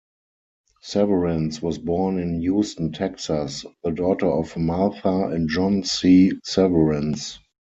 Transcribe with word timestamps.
Severance 0.81 1.61
was 1.61 1.77
born 1.77 2.17
in 2.17 2.41
Houston, 2.41 2.91
Texas, 2.91 3.67
the 3.83 3.91
daughter 3.91 4.25
of 4.25 4.57
Martha 4.57 5.27
and 5.27 5.47
John 5.47 5.83
C. 5.83 6.31
Severance. 6.43 7.37